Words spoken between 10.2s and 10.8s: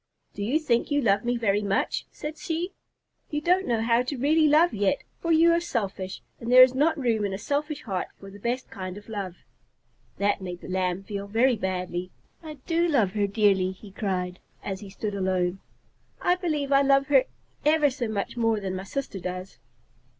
made the